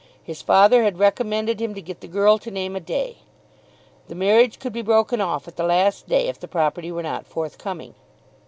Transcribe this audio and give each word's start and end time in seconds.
His 0.23 0.41
father 0.41 0.81
had 0.81 0.97
recommended 0.97 1.61
him 1.61 1.75
to 1.75 1.79
get 1.81 2.01
the 2.01 2.07
girl 2.07 2.39
to 2.39 2.49
name 2.49 2.75
a 2.75 2.79
day. 2.79 3.17
The 4.07 4.15
marriage 4.15 4.57
could 4.57 4.73
be 4.73 4.81
broken 4.81 5.21
off 5.21 5.47
at 5.47 5.57
the 5.57 5.63
last 5.63 6.09
day 6.09 6.27
if 6.27 6.39
the 6.39 6.47
property 6.47 6.91
were 6.91 7.03
not 7.03 7.27
forthcoming. 7.27 7.93